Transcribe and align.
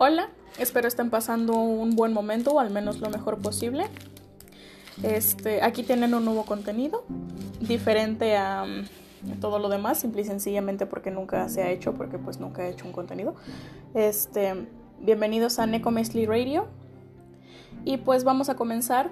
Hola, 0.00 0.28
espero 0.60 0.86
estén 0.86 1.10
pasando 1.10 1.54
un 1.54 1.96
buen 1.96 2.12
momento 2.12 2.52
o 2.52 2.60
al 2.60 2.70
menos 2.70 3.00
lo 3.00 3.10
mejor 3.10 3.38
posible. 3.38 3.86
Este, 5.02 5.60
aquí 5.60 5.82
tienen 5.82 6.14
un 6.14 6.24
nuevo 6.24 6.44
contenido 6.44 7.02
diferente 7.60 8.36
a, 8.36 8.64
mm, 8.64 9.40
todo 9.40 9.58
lo 9.58 9.68
demás, 9.68 9.98
simple 9.98 10.22
y 10.22 10.24
sencillamente 10.24 10.86
porque 10.86 11.10
nunca 11.10 11.48
se 11.48 11.64
ha 11.64 11.70
hecho, 11.70 11.94
porque 11.94 12.16
pues 12.16 12.38
nunca 12.38 12.64
he 12.64 12.70
hecho 12.70 12.86
un 12.86 12.92
contenido. 12.92 13.34
Este, 13.92 14.68
bienvenidos 15.00 15.58
a 15.58 15.66
Neko 15.66 15.90
Radio. 16.28 16.68
Y 17.84 17.96
pues 17.96 18.22
vamos 18.22 18.48
a 18.50 18.54
comenzar 18.54 19.10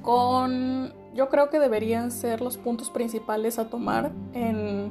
con 0.00 0.94
yo 1.14 1.28
creo 1.28 1.50
que 1.50 1.58
deberían 1.58 2.12
ser 2.12 2.40
los 2.40 2.56
puntos 2.56 2.88
principales 2.88 3.58
a 3.58 3.68
tomar 3.68 4.10
en 4.32 4.90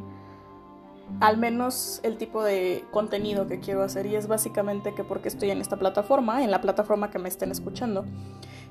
al 1.20 1.38
menos 1.38 2.00
el 2.04 2.18
tipo 2.18 2.44
de 2.44 2.84
contenido 2.92 3.48
que 3.48 3.60
quiero 3.60 3.84
hacer 3.84 4.06
y 4.06 4.16
es 4.16 4.28
básicamente 4.28 4.94
que 4.94 5.04
porque 5.04 5.30
estoy 5.30 5.52
en 5.52 5.62
esta 5.62 5.78
plataforma, 5.78 6.44
en 6.44 6.52
la 6.52 6.62
plataforma 6.62 7.10
que 7.10 7.20
me 7.20 7.30
estén 7.30 7.52
escuchando. 7.52 8.06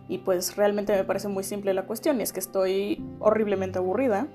Y 0.06 0.18
pues 0.18 0.56
realmente 0.56 0.94
me 0.94 1.04
parece 1.04 1.28
muy 1.28 1.44
simple 1.44 1.72
la 1.72 1.86
cuestión, 1.86 2.20
y 2.20 2.24
es 2.24 2.32
que 2.34 2.40
estoy 2.40 3.02
horriblemente 3.20 3.78
aburrida. 3.78 4.26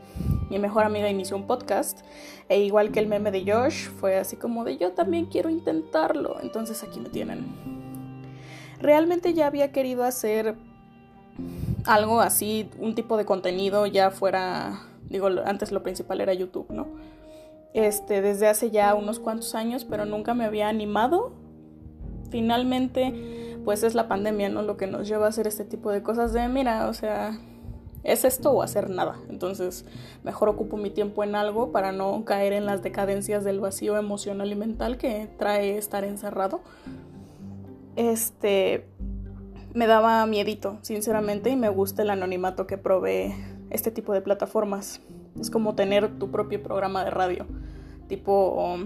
Mi 0.50 0.58
mejor 0.58 0.84
amiga 0.84 1.10
inició 1.10 1.38
un 1.38 1.46
podcast, 1.46 2.00
e 2.48 2.60
igual 2.62 2.92
que 2.92 3.00
el 3.00 3.08
meme 3.08 3.30
de 3.30 3.52
Josh, 3.52 3.88
fue 3.88 4.18
así 4.18 4.36
como 4.36 4.64
de 4.64 4.78
yo 4.78 4.94
también 4.94 5.28
quiero 5.28 5.50
intentarlo, 5.50 6.38
entonces 6.42 6.82
aquí 6.82 7.00
me 7.00 7.10
tienen. 7.10 7.46
Realmente 8.80 9.36
ya 9.36 9.46
había 9.46 9.72
querido 9.72 10.06
hacer 10.06 10.56
algo 11.86 12.20
así, 12.20 12.68
un 12.80 12.96
tipo 12.96 13.16
de 13.18 13.26
contenido 13.26 13.86
ya 13.86 14.10
fuera, 14.10 14.88
digo, 15.08 15.28
antes 15.46 15.72
lo 15.72 15.84
principal 15.84 16.20
era 16.20 16.34
YouTube, 16.34 16.72
¿no? 16.72 16.88
Este, 17.74 18.22
desde 18.22 18.48
hace 18.48 18.72
ya 18.72 18.96
unos 18.96 19.20
cuantos 19.20 19.56
años, 19.56 19.86
pero 19.86 20.06
nunca 20.06 20.34
me 20.34 20.46
había 20.46 20.70
animado. 20.70 21.34
Finalmente, 22.30 23.60
pues 23.66 23.84
es 23.84 23.96
la 23.96 24.08
pandemia, 24.08 24.50
¿no? 24.50 24.62
Lo 24.62 24.78
que 24.78 24.88
nos 24.88 25.08
lleva 25.08 25.26
a 25.26 25.30
hacer 25.30 25.48
este 25.48 25.66
tipo 25.66 25.92
de 25.92 26.04
cosas 26.04 26.34
de, 26.34 26.48
mira, 26.48 26.88
o 26.88 26.94
sea, 26.94 27.40
es 28.04 28.26
esto 28.26 28.52
o 28.52 28.62
hacer 28.62 28.90
nada. 28.90 29.18
Entonces, 29.30 29.86
mejor 30.24 30.50
ocupo 30.50 30.78
mi 30.78 30.90
tiempo 30.90 31.24
en 31.24 31.36
algo 31.36 31.72
para 31.72 31.92
no 31.92 32.24
caer 32.26 32.54
en 32.54 32.66
las 32.66 32.82
decadencias 32.82 33.44
del 33.44 33.60
vacío 33.60 33.98
emocional 33.98 34.52
y 34.52 34.56
mental 34.56 34.98
que 34.98 35.30
trae 35.38 35.78
estar 35.78 36.04
encerrado. 36.04 36.62
Este, 37.96 38.86
me 39.74 39.88
daba 39.88 40.26
miedito, 40.26 40.80
sinceramente, 40.82 41.50
y 41.50 41.56
me 41.56 41.70
gusta 41.70 42.02
el 42.02 42.10
anonimato 42.10 42.66
que 42.68 42.78
provee 42.78 43.34
este 43.70 43.92
tipo 43.92 44.14
de 44.14 44.22
plataformas. 44.22 45.02
Es 45.40 45.50
como 45.50 45.76
tener 45.76 46.20
tu 46.20 46.32
propio 46.32 46.62
programa 46.62 47.04
de 47.04 47.12
radio. 47.12 47.46
Tipo, 48.08 48.78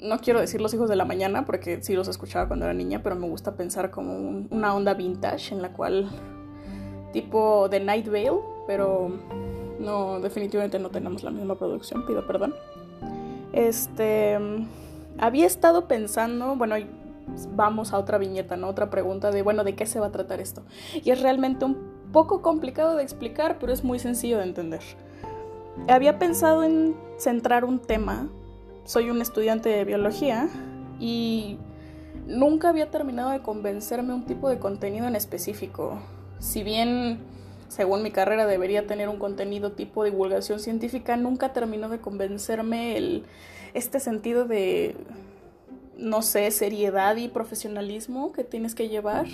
no 0.00 0.18
quiero 0.18 0.40
decir 0.40 0.60
los 0.60 0.72
hijos 0.74 0.88
de 0.88 0.96
la 0.96 1.04
mañana 1.04 1.44
porque 1.46 1.82
sí 1.82 1.94
los 1.94 2.08
escuchaba 2.08 2.46
cuando 2.46 2.66
era 2.66 2.74
niña, 2.74 3.02
pero 3.02 3.16
me 3.16 3.28
gusta 3.28 3.56
pensar 3.56 3.90
como 3.90 4.46
una 4.50 4.74
onda 4.74 4.94
vintage 4.94 5.54
en 5.54 5.62
la 5.62 5.72
cual, 5.72 6.08
tipo 7.12 7.68
The 7.70 7.80
Night 7.80 8.06
Vale, 8.06 8.40
pero 8.66 9.10
no, 9.80 10.20
definitivamente 10.20 10.78
no 10.78 10.90
tenemos 10.90 11.22
la 11.22 11.30
misma 11.30 11.56
producción, 11.56 12.06
pido 12.06 12.26
perdón. 12.26 12.54
Este, 13.52 14.38
había 15.18 15.46
estado 15.46 15.88
pensando, 15.88 16.56
bueno, 16.56 16.76
vamos 17.54 17.92
a 17.92 17.98
otra 17.98 18.18
viñeta, 18.18 18.56
¿no? 18.56 18.68
Otra 18.68 18.90
pregunta 18.90 19.30
de, 19.30 19.42
bueno, 19.42 19.64
¿de 19.64 19.74
qué 19.74 19.86
se 19.86 19.98
va 19.98 20.06
a 20.06 20.12
tratar 20.12 20.40
esto? 20.40 20.62
Y 21.02 21.10
es 21.10 21.22
realmente 21.22 21.64
un 21.64 21.76
poco 22.12 22.42
complicado 22.42 22.96
de 22.96 23.02
explicar, 23.02 23.56
pero 23.58 23.72
es 23.72 23.82
muy 23.82 23.98
sencillo 23.98 24.38
de 24.38 24.44
entender 24.44 24.82
había 25.88 26.18
pensado 26.18 26.64
en 26.64 26.94
centrar 27.18 27.64
un 27.64 27.78
tema. 27.78 28.28
Soy 28.84 29.10
un 29.10 29.20
estudiante 29.20 29.68
de 29.68 29.84
biología 29.84 30.48
y 31.00 31.58
nunca 32.26 32.68
había 32.68 32.90
terminado 32.90 33.30
de 33.30 33.40
convencerme 33.40 34.14
un 34.14 34.24
tipo 34.24 34.48
de 34.48 34.58
contenido 34.58 35.06
en 35.06 35.16
específico. 35.16 35.98
Si 36.38 36.62
bien, 36.62 37.18
según 37.68 38.02
mi 38.02 38.10
carrera, 38.10 38.46
debería 38.46 38.86
tener 38.86 39.08
un 39.08 39.18
contenido 39.18 39.72
tipo 39.72 40.04
divulgación 40.04 40.60
científica, 40.60 41.16
nunca 41.16 41.52
terminó 41.52 41.88
de 41.88 42.00
convencerme 42.00 42.96
el, 42.96 43.24
este 43.74 44.00
sentido 44.00 44.44
de, 44.44 44.96
no 45.96 46.22
sé, 46.22 46.50
seriedad 46.50 47.16
y 47.16 47.28
profesionalismo 47.28 48.32
que 48.32 48.44
tienes 48.44 48.74
que 48.74 48.88
llevar. 48.88 49.26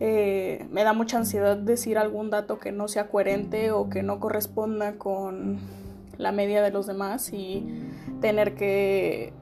Eh, 0.00 0.66
me 0.70 0.84
da 0.84 0.92
mucha 0.92 1.18
ansiedad 1.18 1.56
decir 1.56 1.98
algún 1.98 2.30
dato 2.30 2.58
que 2.58 2.70
no 2.70 2.86
sea 2.88 3.08
coherente 3.08 3.72
o 3.72 3.88
que 3.90 4.02
no 4.02 4.20
corresponda 4.20 4.94
con 4.96 5.58
la 6.18 6.32
media 6.32 6.62
de 6.62 6.70
los 6.70 6.86
demás 6.86 7.32
y 7.32 7.64
tener 8.20 8.54
que 8.54 9.32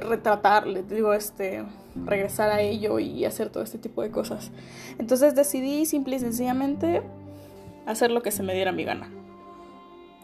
retratar, 0.00 0.66
digo, 0.88 1.14
este, 1.14 1.64
regresar 2.04 2.50
a 2.50 2.60
ello 2.60 2.98
y 2.98 3.24
hacer 3.24 3.50
todo 3.50 3.62
este 3.62 3.78
tipo 3.78 4.02
de 4.02 4.10
cosas. 4.10 4.50
Entonces 4.98 5.34
decidí 5.34 5.86
simple 5.86 6.16
y 6.16 6.18
sencillamente 6.20 7.02
hacer 7.86 8.10
lo 8.10 8.22
que 8.22 8.30
se 8.30 8.42
me 8.42 8.54
diera 8.54 8.72
mi 8.72 8.84
gana. 8.84 9.10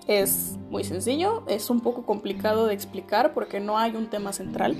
Es 0.06 0.58
muy 0.70 0.84
sencillo, 0.84 1.44
es 1.46 1.70
un 1.70 1.80
poco 1.80 2.04
complicado 2.04 2.66
de 2.66 2.74
explicar 2.74 3.32
porque 3.32 3.60
no 3.60 3.78
hay 3.78 3.94
un 3.94 4.08
tema 4.08 4.32
central. 4.32 4.76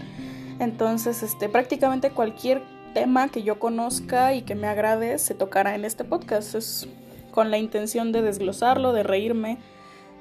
Entonces, 0.59 1.23
este, 1.23 1.49
prácticamente 1.49 2.11
cualquier 2.11 2.63
tema 2.93 3.29
que 3.29 3.43
yo 3.43 3.59
conozca 3.59 4.35
y 4.35 4.43
que 4.43 4.55
me 4.55 4.67
agrade 4.67 5.19
se 5.19 5.35
tocará 5.35 5.75
en 5.75 5.85
este 5.85 6.05
podcast. 6.05 6.55
Es 6.55 6.89
con 7.31 7.51
la 7.51 7.59
intención 7.59 8.13
de 8.13 8.23
desglosarlo, 8.23 8.93
de 8.93 9.03
reírme, 9.03 9.59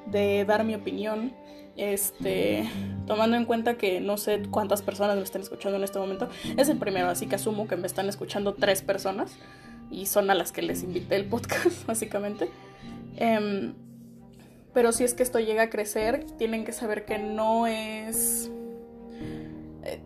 de 0.06 0.44
dar 0.44 0.64
mi 0.64 0.74
opinión. 0.74 1.32
Este, 1.76 2.68
tomando 3.06 3.36
en 3.36 3.44
cuenta 3.44 3.78
que 3.78 4.00
no 4.00 4.16
sé 4.18 4.42
cuántas 4.50 4.82
personas 4.82 5.16
me 5.16 5.22
están 5.22 5.40
escuchando 5.40 5.78
en 5.78 5.84
este 5.84 5.98
momento, 5.98 6.28
es 6.56 6.68
el 6.68 6.76
primero, 6.76 7.08
así 7.08 7.26
que 7.26 7.36
asumo 7.36 7.68
que 7.68 7.76
me 7.76 7.86
están 7.86 8.08
escuchando 8.08 8.54
tres 8.54 8.82
personas 8.82 9.38
y 9.90 10.06
son 10.06 10.30
a 10.30 10.34
las 10.34 10.52
que 10.52 10.62
les 10.62 10.82
invité 10.82 11.16
el 11.16 11.26
podcast, 11.26 11.84
básicamente. 11.86 12.50
Em, 13.16 13.74
pero 14.74 14.92
si 14.92 15.04
es 15.04 15.14
que 15.14 15.22
esto 15.22 15.40
llega 15.40 15.64
a 15.64 15.70
crecer, 15.70 16.26
tienen 16.38 16.64
que 16.64 16.72
saber 16.72 17.04
que 17.04 17.18
no 17.18 17.66
es 17.66 18.50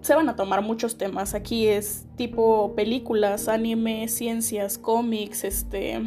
se 0.01 0.15
van 0.15 0.29
a 0.29 0.37
tomar 0.37 0.63
muchos 0.63 0.99
temas. 0.99 1.35
Aquí 1.35 1.67
es 1.67 2.07
tipo 2.17 2.75
películas, 2.75 3.49
anime, 3.49 4.09
ciencias, 4.09 4.79
cómics, 4.79 5.45
este 5.45 6.03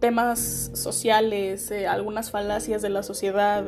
temas 0.00 0.70
sociales, 0.74 1.70
eh, 1.70 1.86
algunas 1.86 2.30
falacias 2.30 2.82
de 2.82 2.90
la 2.90 3.02
sociedad, 3.02 3.64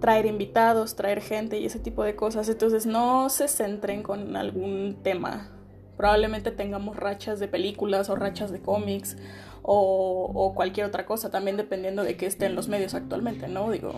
traer 0.00 0.26
invitados, 0.26 0.96
traer 0.96 1.20
gente 1.20 1.58
y 1.58 1.66
ese 1.66 1.78
tipo 1.78 2.04
de 2.04 2.16
cosas. 2.16 2.48
Entonces 2.48 2.86
no 2.86 3.28
se 3.28 3.48
centren 3.48 4.02
con 4.02 4.36
algún 4.36 4.98
tema. 5.02 5.50
Probablemente 5.96 6.50
tengamos 6.50 6.96
rachas 6.96 7.40
de 7.40 7.48
películas 7.48 8.08
o 8.08 8.16
rachas 8.16 8.50
de 8.50 8.60
cómics 8.60 9.16
o, 9.62 10.30
o 10.34 10.54
cualquier 10.54 10.86
otra 10.86 11.04
cosa, 11.04 11.30
también 11.30 11.56
dependiendo 11.56 12.02
de 12.02 12.16
qué 12.16 12.26
esté 12.26 12.46
en 12.46 12.54
los 12.54 12.68
medios 12.68 12.94
actualmente, 12.94 13.48
¿no? 13.48 13.70
Digo, 13.70 13.92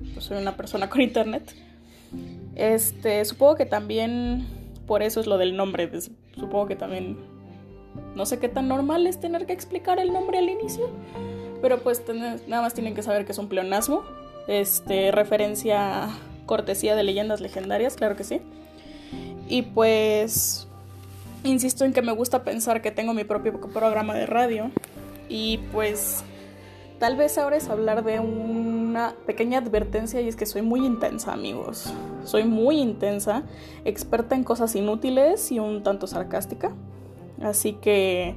yo 0.00 0.20
soy 0.20 0.36
una 0.38 0.56
persona 0.56 0.90
con 0.90 1.00
internet 1.00 1.54
este, 2.60 3.24
supongo 3.24 3.56
que 3.56 3.64
también 3.64 4.46
por 4.86 5.02
eso 5.02 5.20
es 5.20 5.26
lo 5.26 5.38
del 5.38 5.56
nombre. 5.56 5.90
Supongo 6.34 6.66
que 6.66 6.76
también 6.76 7.16
no 8.14 8.26
sé 8.26 8.38
qué 8.38 8.48
tan 8.48 8.68
normal 8.68 9.06
es 9.06 9.18
tener 9.18 9.46
que 9.46 9.54
explicar 9.54 9.98
el 9.98 10.12
nombre 10.12 10.38
al 10.38 10.50
inicio. 10.50 10.90
Pero 11.62 11.78
pues 11.78 12.02
nada 12.46 12.62
más 12.62 12.74
tienen 12.74 12.94
que 12.94 13.02
saber 13.02 13.24
que 13.24 13.32
es 13.32 13.38
un 13.38 13.48
pleonasmo. 13.48 14.02
Este, 14.46 15.10
referencia 15.10 16.08
cortesía 16.44 16.94
de 16.94 17.02
leyendas 17.02 17.40
legendarias, 17.40 17.96
claro 17.96 18.14
que 18.14 18.24
sí. 18.24 18.42
Y 19.48 19.62
pues 19.62 20.68
insisto 21.44 21.86
en 21.86 21.94
que 21.94 22.02
me 22.02 22.12
gusta 22.12 22.44
pensar 22.44 22.82
que 22.82 22.90
tengo 22.90 23.14
mi 23.14 23.24
propio 23.24 23.58
programa 23.58 24.14
de 24.14 24.26
radio. 24.26 24.70
Y 25.30 25.58
pues 25.72 26.24
Tal 27.00 27.16
vez 27.16 27.38
ahora 27.38 27.56
es 27.56 27.66
hablar 27.70 28.04
de 28.04 28.20
una 28.90 29.14
pequeña 29.26 29.58
advertencia 29.58 30.20
y 30.20 30.28
es 30.28 30.36
que 30.36 30.46
soy 30.46 30.62
muy 30.62 30.84
intensa, 30.84 31.32
amigos. 31.32 31.92
Soy 32.24 32.44
muy 32.44 32.78
intensa, 32.78 33.44
experta 33.84 34.34
en 34.34 34.44
cosas 34.44 34.74
inútiles 34.74 35.52
y 35.52 35.60
un 35.60 35.82
tanto 35.82 36.06
sarcástica. 36.06 36.74
Así 37.40 37.74
que 37.74 38.34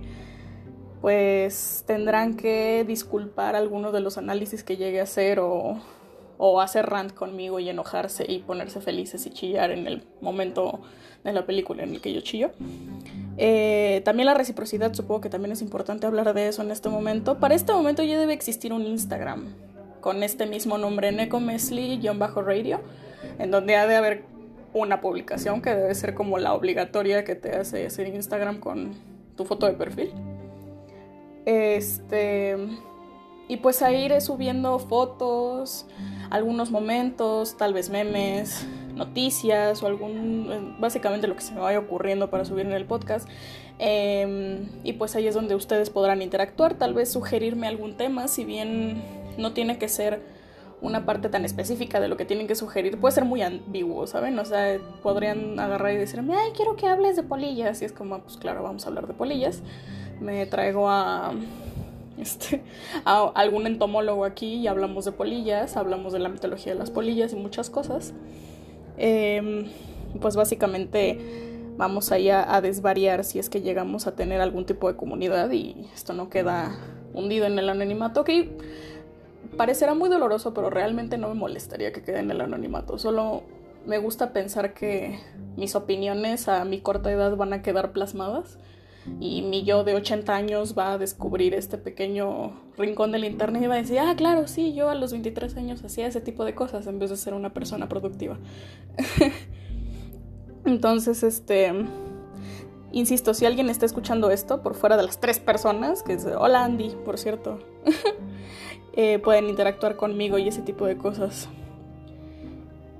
pues 1.01 1.83
tendrán 1.85 2.38
que 2.38 2.85
disculpar 2.88 3.55
algunos 3.55 3.91
de 3.91 4.00
los 4.00 4.17
análisis 4.17 4.63
que 4.63 4.77
llegue 4.77 5.01
a 5.01 5.03
hacer 5.03 5.39
o, 5.39 5.77
o 6.38 6.61
hacer 6.61 6.85
rant 6.85 7.13
conmigo 7.13 7.59
y 7.59 7.67
enojarse 7.67 8.25
y 8.31 8.39
ponerse 8.39 8.79
felices 8.79 9.25
y 9.25 9.31
chillar 9.31 9.71
en 9.71 9.88
el 9.88 10.03
momento 10.21 10.79
de 11.23 11.33
la 11.33 11.45
película 11.45 11.83
en 11.83 11.95
el 11.95 12.01
que 12.01 12.13
yo 12.13 12.21
chillo. 12.21 12.51
Eh, 13.38 14.01
también 14.05 14.27
la 14.27 14.33
reciprocidad, 14.33 14.94
supongo 14.94 15.19
que 15.21 15.29
también 15.29 15.51
es 15.51 15.61
importante 15.61 16.05
hablar 16.05 16.33
de 16.33 16.47
eso 16.47 16.61
en 16.61 16.71
este 16.71 16.88
momento. 16.88 17.39
Para 17.39 17.55
este 17.55 17.73
momento 17.73 18.03
ya 18.03 18.19
debe 18.19 18.33
existir 18.33 18.71
un 18.71 18.83
Instagram 18.83 19.47
con 20.03 20.21
este 20.21 20.45
mismo 20.45 20.77
nombre, 20.77 21.13
Necomesli-radio, 21.13 22.81
en 23.39 23.51
donde 23.51 23.77
ha 23.77 23.88
de 23.88 23.95
haber 23.95 24.25
una 24.73 25.00
publicación 25.00 25.61
que 25.61 25.73
debe 25.73 25.95
ser 25.95 26.13
como 26.13 26.38
la 26.39 26.53
obligatoria 26.53 27.23
que 27.23 27.35
te 27.35 27.55
hace 27.55 27.85
hacer 27.85 28.07
Instagram 28.09 28.59
con 28.59 28.95
tu 29.38 29.45
foto 29.45 29.65
de 29.65 29.73
perfil. 29.73 30.11
Este. 31.45 32.57
Y 33.47 33.57
pues 33.57 33.81
ahí 33.81 34.03
iré 34.03 34.19
subiendo 34.19 34.77
fotos, 34.77 35.85
algunos 36.29 36.69
momentos, 36.69 37.55
tal 37.55 37.73
vez 37.73 37.89
memes, 37.89 38.67
noticias 38.95 39.83
o 39.83 39.88
algún, 39.88 40.50
eh, 40.51 40.75
básicamente 40.79 41.27
lo 41.27 41.35
que 41.35 41.41
se 41.41 41.53
me 41.53 41.61
vaya 41.61 41.79
ocurriendo 41.79 42.29
para 42.29 42.44
subir 42.44 42.65
en 42.65 42.73
el 42.73 42.85
podcast. 42.85 43.29
Em, 43.79 44.67
y 44.83 44.94
pues 44.94 45.15
ahí 45.15 45.27
es 45.27 45.35
donde 45.35 45.55
ustedes 45.55 45.89
podrán 45.89 46.21
interactuar, 46.21 46.73
tal 46.73 46.94
vez 46.94 47.11
sugerirme 47.11 47.67
algún 47.67 47.95
tema, 47.95 48.27
si 48.27 48.44
bien 48.44 49.22
no 49.38 49.53
tiene 49.53 49.77
que 49.77 49.89
ser 49.89 50.21
una 50.81 51.06
parte 51.06 51.30
tan 51.30 51.45
específica 51.45 52.01
de 52.01 52.09
lo 52.09 52.18
que 52.18 52.25
tienen 52.25 52.45
que 52.45 52.56
sugerir, 52.56 53.00
puede 53.00 53.13
ser 53.13 53.24
muy 53.24 53.41
ambiguo, 53.41 54.06
¿saben? 54.06 54.38
O 54.38 54.44
sea, 54.44 54.80
podrían 55.01 55.57
agarrar 55.57 55.94
y 55.94 55.97
decirme, 55.97 56.35
ay, 56.35 56.51
quiero 56.56 56.75
que 56.75 56.88
hables 56.88 57.15
de 57.15 57.24
polillas. 57.24 57.81
Y 57.81 57.85
es 57.85 57.94
como, 57.94 58.19
pues 58.19 58.35
claro, 58.35 58.63
vamos 58.63 58.85
a 58.85 58.89
hablar 58.89 59.07
de 59.07 59.13
polillas. 59.13 59.63
Me 60.19 60.45
traigo 60.45 60.89
a 60.89 61.33
este, 62.18 62.62
a 63.06 63.31
algún 63.35 63.65
entomólogo 63.65 64.25
aquí 64.25 64.56
y 64.56 64.68
hablamos 64.68 65.06
de 65.06 65.13
polillas, 65.13 65.77
hablamos 65.77 66.13
de 66.13 66.19
la 66.19 66.29
mitología 66.29 66.74
de 66.74 66.79
las 66.79 66.91
polillas 66.91 67.31
y 67.31 67.38
muchas 67.38 67.69
cosas. 67.69 68.13
Em, 68.97 69.69
pues 70.21 70.36
básicamente 70.36 71.18
vamos 71.77 72.12
ahí 72.12 72.29
a, 72.29 72.56
a, 72.56 72.62
desvariar 72.62 73.24
si 73.24 73.39
es 73.39 73.50
que 73.50 73.62
llegamos 73.62 74.06
a 74.06 74.15
tener 74.15 74.41
algún 74.41 74.65
tipo 74.65 74.88
de 74.88 74.95
comunidad 74.95 75.50
y 75.51 75.88
esto 75.95 76.13
no 76.13 76.29
queda 76.29 76.75
hundido 77.13 77.45
en 77.45 77.57
el 77.57 77.69
anonimato, 77.69 78.24
que 78.24 78.51
parecerá 79.57 79.94
muy 79.94 80.09
doloroso, 80.09 80.53
pero 80.53 80.69
realmente 80.69 81.17
no 81.17 81.29
me 81.29 81.35
molestaría 81.35 81.91
que 81.94 82.01
quede 82.01 82.19
en 82.19 82.31
el 82.31 82.41
anonimato. 82.41 82.97
Solo 82.97 83.44
me 83.85 83.97
gusta 83.97 84.33
pensar 84.33 84.73
que 84.73 85.19
mis 85.55 85.75
opiniones 85.75 86.47
a 86.47 86.63
mi 86.65 86.79
corta 86.79 87.11
edad 87.11 87.35
van 87.35 87.53
a 87.53 87.61
quedar 87.61 87.91
plasmadas 87.91 88.57
y 89.19 89.41
mi 89.41 89.63
yo 89.63 89.83
de 89.83 89.95
80 89.95 90.33
años 90.33 90.75
va 90.77 90.94
a 90.94 90.97
descubrir 90.97 91.53
este 91.53 91.77
pequeño 91.77 92.53
rincón 92.77 93.11
del 93.11 93.25
internet 93.25 93.63
y 93.63 93.67
va 93.67 93.75
a 93.75 93.77
decir, 93.77 94.00
ah, 94.00 94.13
claro, 94.15 94.47
sí, 94.47 94.73
yo 94.73 94.89
a 94.89 94.95
los 94.95 95.11
23 95.11 95.57
años 95.57 95.83
hacía 95.83 96.07
ese 96.07 96.21
tipo 96.21 96.45
de 96.45 96.55
cosas 96.55 96.88
en 96.88 97.00
vez 97.00 97.09
de 97.09 97.17
ser 97.17 97.33
una 97.33 97.53
persona 97.53 97.89
productiva. 97.89 98.39
Entonces, 100.65 101.23
este, 101.23 101.73
insisto, 102.94 103.33
si 103.33 103.45
alguien 103.45 103.69
está 103.69 103.85
escuchando 103.85 104.31
esto 104.31 104.61
por 104.61 104.75
fuera 104.75 104.95
de 104.95 105.03
las 105.03 105.19
tres 105.19 105.39
personas, 105.39 106.03
que 106.03 106.13
es, 106.13 106.25
hola 106.25 106.63
Andy, 106.63 106.95
por 107.03 107.17
cierto, 107.17 107.59
eh, 108.93 109.19
pueden 109.19 109.49
interactuar 109.49 109.95
conmigo 109.95 110.37
y 110.37 110.47
ese 110.47 110.61
tipo 110.61 110.85
de 110.85 110.97
cosas. 110.97 111.49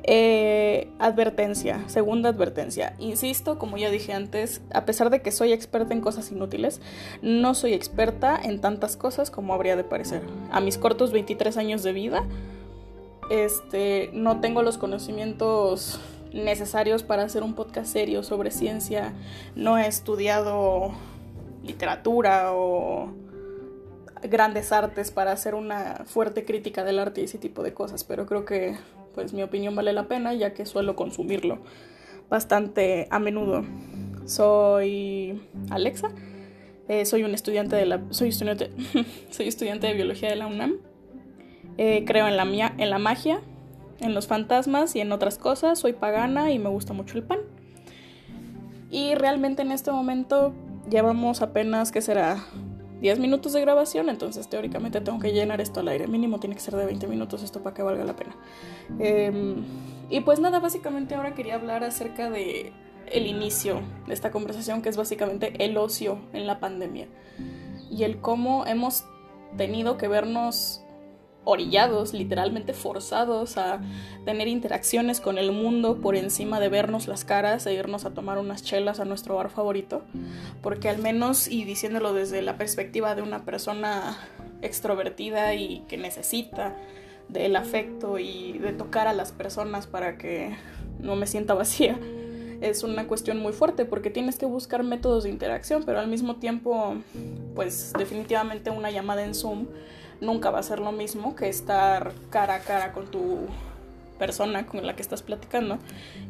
Eh, 0.06 0.90
advertencia, 1.00 1.82
segunda 1.88 2.30
advertencia. 2.30 2.94
Insisto, 3.00 3.58
como 3.58 3.78
ya 3.78 3.90
dije 3.90 4.12
antes, 4.12 4.62
a 4.74 4.86
pesar 4.86 5.10
de 5.10 5.22
que 5.22 5.32
soy 5.32 5.54
experta 5.54 5.94
en 5.94 6.02
cosas 6.02 6.30
inútiles, 6.30 6.82
no 7.22 7.56
soy 7.56 7.74
experta 7.74 8.38
en 8.42 8.60
tantas 8.60 8.98
cosas 8.98 9.32
como 9.32 9.54
habría 9.54 9.78
de 9.78 9.86
parecer. 9.86 10.22
A 10.52 10.60
mis 10.60 10.78
cortos 10.78 11.14
23 11.14 11.56
años 11.56 11.84
de 11.84 11.94
vida, 11.94 12.26
este, 13.30 14.10
no 14.14 14.42
tengo 14.42 14.62
los 14.62 14.78
conocimientos 14.78 16.02
necesarios 16.34 17.04
para 17.04 17.24
hacer 17.24 17.44
un 17.44 17.54
podcast 17.54 17.88
serio 17.88 18.24
sobre 18.24 18.52
ciencia. 18.52 19.14
No 19.56 19.78
he 19.78 19.88
estudiado 19.88 20.92
literatura 21.64 22.52
o 22.54 23.14
grandes 24.30 24.72
artes 24.72 25.12
para 25.12 25.32
hacer 25.32 25.56
una 25.56 26.04
fuerte 26.06 26.46
crítica 26.46 26.84
del 26.84 27.00
arte 27.00 27.22
y 27.22 27.26
ese 27.26 27.38
tipo 27.38 27.64
de 27.64 27.74
cosas, 27.74 28.04
pero 28.04 28.26
creo 28.26 28.46
que 28.46 28.76
pues 29.14 29.34
mi 29.34 29.44
opinión 29.44 29.76
vale 29.76 29.94
la 29.94 30.08
pena 30.08 30.34
ya 30.34 30.54
que 30.54 30.66
suelo 30.66 30.96
consumirlo 30.96 31.60
bastante 32.30 33.08
a 33.12 33.20
menudo. 33.20 33.64
Soy 34.26 35.42
Alexa, 35.70 36.12
eh, 36.88 37.06
soy 37.06 37.24
un 37.24 37.34
estudiante 37.34 37.76
de 37.76 37.86
la, 37.86 38.02
soy 38.10 38.30
estudiante, 38.30 38.72
soy 39.30 39.48
estudiante 39.48 39.88
de 39.88 39.94
biología 39.94 40.30
de 40.30 40.36
la 40.36 40.48
UNAM. 40.48 40.78
Eh, 41.78 42.04
creo 42.06 42.28
en 42.28 42.38
la, 42.38 42.44
en 42.44 42.90
la 42.90 43.00
magia, 43.00 43.42
en 44.00 44.14
los 44.14 44.28
fantasmas 44.28 44.96
y 44.96 45.02
en 45.02 45.12
otras 45.12 45.38
cosas. 45.38 45.80
Soy 45.80 45.94
pagana 45.94 46.52
y 46.52 46.60
me 46.60 46.70
gusta 46.70 46.94
mucho 46.94 47.18
el 47.18 47.24
pan. 47.24 47.40
Y 48.90 49.16
realmente 49.16 49.64
en 49.64 49.72
este 49.72 49.92
momento 49.92 50.54
llevamos 50.90 51.42
apenas, 51.42 51.92
¿qué 51.92 52.02
será? 52.02 52.44
10 53.04 53.20
minutos 53.20 53.52
de 53.52 53.60
grabación, 53.60 54.08
entonces 54.08 54.48
teóricamente 54.48 55.02
tengo 55.02 55.20
que 55.20 55.34
llenar 55.34 55.60
esto 55.60 55.82
al 55.82 55.90
aire. 55.90 56.08
Mínimo 56.08 56.40
tiene 56.40 56.56
que 56.56 56.62
ser 56.62 56.74
de 56.78 56.86
20 56.86 57.06
minutos 57.08 57.44
esto 57.44 57.62
para 57.62 57.74
que 57.74 57.84
valga 57.84 58.06
la 58.06 58.16
pena. 58.16 58.34
Em, 58.98 59.66
y 60.10 60.22
pues 60.22 60.40
nada, 60.40 60.62
básicamente 60.62 61.14
ahora 61.14 61.36
quería 61.36 61.56
hablar 61.56 61.84
acerca 61.84 62.30
de 62.30 62.72
el 63.12 63.28
inicio 63.28 63.82
de 64.08 64.14
esta 64.14 64.32
conversación, 64.32 64.82
que 64.82 64.88
es 64.88 64.96
básicamente 64.96 65.66
el 65.66 65.76
ocio 65.76 66.18
en 66.32 66.48
la 66.48 66.62
pandemia. 66.62 67.10
Y 67.92 68.04
el 68.04 68.22
cómo 68.22 68.66
hemos 68.66 69.04
tenido 69.58 69.98
que 69.98 70.08
vernos 70.08 70.83
orillados, 71.46 72.14
literalmente 72.14 72.74
forzados 72.74 73.58
a 73.58 73.82
tener 74.26 74.48
interacciones 74.48 75.20
con 75.20 75.38
el 75.38 75.52
mundo 75.52 76.00
por 76.00 76.16
encima 76.16 76.60
de 76.60 76.70
vernos 76.70 77.08
las 77.08 77.26
caras 77.26 77.66
e 77.66 77.74
irnos 77.74 78.06
a 78.06 78.12
tomar 78.12 78.38
unas 78.38 78.64
chelas 78.64 79.00
a 79.00 79.06
nuestro 79.06 79.36
bar 79.36 79.50
favorito, 79.50 80.04
porque 80.62 80.90
al 80.90 81.00
menos, 81.00 81.48
y 81.48 81.66
diciéndolo 81.66 82.14
desde 82.14 82.42
la 82.42 82.58
perspectiva 82.58 83.16
de 83.16 83.22
una 83.22 83.44
persona 83.46 84.18
extrovertida 84.62 85.54
y 85.56 85.84
que 85.88 85.98
necesita 85.98 86.76
del 87.28 87.56
afecto 87.56 88.20
y 88.20 88.58
de 88.60 88.74
tocar 88.74 89.08
a 89.08 89.14
las 89.14 89.32
personas 89.32 89.88
para 89.88 90.18
que 90.18 90.56
no 91.00 91.16
me 91.16 91.28
sienta 91.28 91.54
vacía, 91.54 91.98
es 92.62 92.84
una 92.84 93.08
cuestión 93.08 93.40
muy 93.40 93.52
fuerte 93.52 93.84
porque 93.84 94.10
tienes 94.10 94.38
que 94.38 94.46
buscar 94.46 94.84
métodos 94.84 95.26
de 95.26 95.30
interacción, 95.30 95.84
pero 95.86 96.00
al 96.00 96.08
mismo 96.08 96.38
tiempo, 96.38 96.96
pues 97.56 97.92
definitivamente 97.98 98.70
una 98.70 98.90
llamada 98.90 99.26
en 99.26 99.36
Zoom 99.36 99.68
nunca 100.22 100.52
va 100.52 100.60
a 100.60 100.64
ser 100.64 100.80
lo 100.80 100.92
mismo 100.92 101.36
que 101.36 101.50
estar 101.50 102.14
cara 102.30 102.56
a 102.56 102.60
cara 102.60 102.94
con 102.94 103.08
tu 103.08 103.48
persona 104.18 104.66
con 104.66 104.86
la 104.86 104.96
que 104.96 105.02
estás 105.02 105.22
platicando 105.22 105.80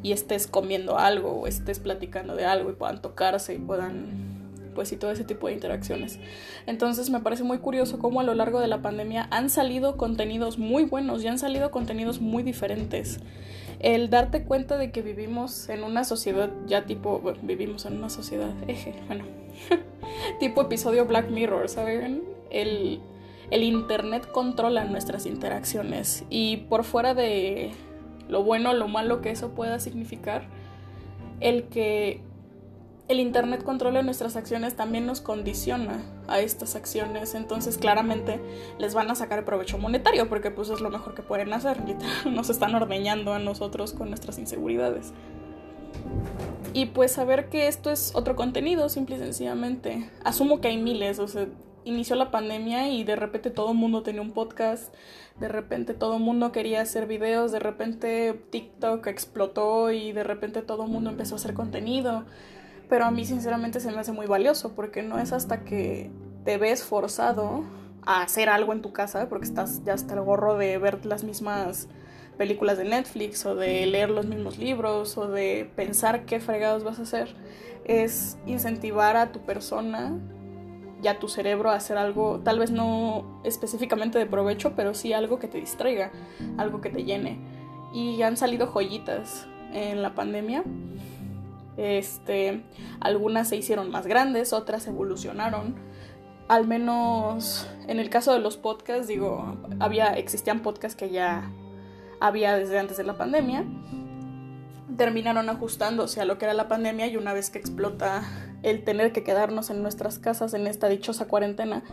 y 0.01 0.13
estés 0.13 0.47
comiendo 0.47 0.97
algo 0.97 1.31
o 1.31 1.47
estés 1.47 1.79
platicando 1.79 2.35
de 2.35 2.45
algo 2.45 2.69
y 2.71 2.73
puedan 2.73 3.01
tocarse 3.01 3.53
y 3.53 3.59
puedan 3.59 4.33
pues 4.73 4.91
y 4.91 4.97
todo 4.97 5.11
ese 5.11 5.23
tipo 5.23 5.47
de 5.47 5.53
interacciones. 5.53 6.19
Entonces 6.65 7.09
me 7.09 7.19
parece 7.19 7.43
muy 7.43 7.59
curioso 7.59 7.99
cómo 7.99 8.19
a 8.19 8.23
lo 8.23 8.33
largo 8.33 8.59
de 8.59 8.67
la 8.67 8.81
pandemia 8.81 9.27
han 9.29 9.49
salido 9.49 9.97
contenidos 9.97 10.57
muy 10.57 10.83
buenos 10.83 11.23
y 11.23 11.27
han 11.27 11.37
salido 11.37 11.71
contenidos 11.71 12.19
muy 12.19 12.43
diferentes. 12.43 13.19
El 13.79 14.09
darte 14.09 14.43
cuenta 14.43 14.77
de 14.77 14.91
que 14.91 15.01
vivimos 15.01 15.69
en 15.69 15.83
una 15.83 16.03
sociedad 16.03 16.49
ya 16.65 16.85
tipo, 16.85 17.21
vivimos 17.41 17.85
en 17.85 17.97
una 17.97 18.09
sociedad 18.09 18.51
eje, 18.67 18.95
bueno, 19.07 19.25
tipo 20.39 20.61
episodio 20.61 21.05
Black 21.05 21.29
Mirror, 21.29 21.69
¿saben? 21.69 22.23
El 22.49 23.01
el 23.51 23.63
Internet 23.63 24.29
controla 24.31 24.85
nuestras 24.85 25.25
interacciones 25.25 26.25
y 26.29 26.57
por 26.57 26.83
fuera 26.83 27.13
de 27.13 27.71
lo 28.27 28.43
bueno 28.43 28.71
o 28.71 28.73
lo 28.73 28.87
malo 28.87 29.21
que 29.21 29.31
eso 29.31 29.51
pueda 29.51 29.79
significar, 29.79 30.47
el 31.39 31.65
que 31.65 32.21
el 33.07 33.19
Internet 33.19 33.63
controle 33.63 34.01
nuestras 34.01 34.35
acciones 34.35 34.75
también 34.75 35.05
nos 35.05 35.21
condiciona 35.21 36.01
a 36.27 36.39
estas 36.39 36.75
acciones, 36.75 37.35
entonces 37.35 37.77
claramente 37.77 38.39
les 38.79 38.93
van 38.93 39.11
a 39.11 39.15
sacar 39.15 39.43
provecho 39.43 39.77
monetario 39.77 40.29
porque 40.29 40.51
pues 40.51 40.69
es 40.69 40.79
lo 40.79 40.89
mejor 40.89 41.13
que 41.13 41.21
pueden 41.21 41.53
hacer, 41.53 41.77
nos 42.25 42.49
están 42.49 42.73
ordeñando 42.75 43.33
a 43.33 43.39
nosotros 43.39 43.93
con 43.93 44.09
nuestras 44.09 44.39
inseguridades. 44.39 45.13
Y 46.73 46.87
pues 46.87 47.11
saber 47.11 47.49
que 47.49 47.67
esto 47.67 47.91
es 47.91 48.11
otro 48.15 48.35
contenido, 48.35 48.89
simple 48.89 49.17
y 49.17 49.19
sencillamente. 49.19 50.09
Asumo 50.23 50.59
que 50.59 50.69
hay 50.69 50.77
miles, 50.77 51.19
o 51.19 51.27
sea, 51.27 51.45
inició 51.85 52.15
la 52.15 52.31
pandemia 52.31 52.89
y 52.89 53.03
de 53.03 53.15
repente 53.15 53.49
todo 53.49 53.71
el 53.71 53.77
mundo 53.77 54.03
tenía 54.03 54.21
un 54.21 54.31
podcast, 54.31 54.93
de 55.39 55.47
repente 55.47 55.93
todo 55.93 56.17
el 56.17 56.23
mundo 56.23 56.51
quería 56.51 56.81
hacer 56.81 57.07
videos, 57.07 57.51
de 57.51 57.59
repente 57.59 58.33
TikTok 58.49 59.07
explotó 59.07 59.91
y 59.91 60.11
de 60.11 60.23
repente 60.23 60.61
todo 60.61 60.83
el 60.85 60.91
mundo 60.91 61.09
empezó 61.09 61.35
a 61.35 61.37
hacer 61.37 61.53
contenido. 61.53 62.25
Pero 62.89 63.05
a 63.05 63.11
mí 63.11 63.25
sinceramente 63.25 63.79
se 63.79 63.91
me 63.91 63.99
hace 63.99 64.11
muy 64.11 64.27
valioso 64.27 64.73
porque 64.75 65.01
no 65.03 65.19
es 65.19 65.31
hasta 65.31 65.63
que 65.63 66.11
te 66.43 66.57
ves 66.57 66.83
forzado 66.83 67.63
a 68.05 68.21
hacer 68.21 68.49
algo 68.49 68.73
en 68.73 68.81
tu 68.81 68.91
casa 68.91 69.29
porque 69.29 69.45
estás 69.45 69.83
ya 69.83 69.93
hasta 69.93 70.13
el 70.13 70.21
gorro 70.21 70.57
de 70.57 70.77
ver 70.77 71.05
las 71.05 71.23
mismas 71.23 71.87
películas 72.37 72.77
de 72.77 72.85
Netflix 72.85 73.45
o 73.45 73.55
de 73.55 73.85
leer 73.85 74.09
los 74.09 74.25
mismos 74.25 74.57
libros 74.57 75.17
o 75.17 75.27
de 75.27 75.69
pensar 75.75 76.25
qué 76.25 76.39
fregados 76.39 76.83
vas 76.83 76.99
a 76.99 77.03
hacer 77.03 77.35
es 77.85 78.37
incentivar 78.45 79.17
a 79.17 79.31
tu 79.31 79.39
persona 79.41 80.17
ya 81.03 81.19
tu 81.19 81.27
cerebro 81.27 81.69
a 81.69 81.75
hacer 81.75 81.97
algo, 81.97 82.39
tal 82.43 82.57
vez 82.57 82.71
no 82.71 83.41
específicamente 83.43 84.17
de 84.17 84.25
provecho, 84.25 84.73
pero 84.75 84.93
sí 84.93 85.13
algo 85.13 85.37
que 85.37 85.47
te 85.47 85.59
distraiga, 85.59 86.11
algo 86.57 86.81
que 86.81 86.89
te 86.89 87.03
llene. 87.03 87.37
Y 87.93 88.21
han 88.23 88.37
salido 88.37 88.65
joyitas 88.65 89.45
en 89.71 90.01
la 90.01 90.15
pandemia. 90.15 90.63
Este, 91.77 92.63
algunas 92.99 93.49
se 93.49 93.57
hicieron 93.57 93.91
más 93.91 94.07
grandes, 94.07 94.53
otras 94.53 94.87
evolucionaron. 94.87 95.75
Al 96.47 96.67
menos 96.67 97.67
en 97.87 97.99
el 97.99 98.09
caso 98.09 98.33
de 98.33 98.39
los 98.39 98.57
podcasts, 98.57 99.07
digo, 99.07 99.57
había 99.79 100.13
existían 100.13 100.61
podcasts 100.61 100.97
que 100.97 101.09
ya 101.09 101.51
había 102.19 102.57
desde 102.57 102.79
antes 102.79 102.97
de 102.97 103.03
la 103.03 103.17
pandemia. 103.17 103.65
Terminaron 104.97 105.49
ajustándose 105.49 106.21
a 106.21 106.25
lo 106.25 106.37
que 106.37 106.45
era 106.45 106.53
la 106.53 106.67
pandemia 106.67 107.07
y 107.07 107.17
una 107.17 107.33
vez 107.33 107.49
que 107.49 107.59
explota 107.59 108.23
el 108.63 108.83
tener 108.83 109.11
que 109.11 109.23
quedarnos 109.23 109.69
en 109.69 109.81
nuestras 109.81 110.19
casas 110.19 110.53
en 110.53 110.67
esta 110.67 110.87
dichosa 110.89 111.27
cuarentena, 111.27 111.83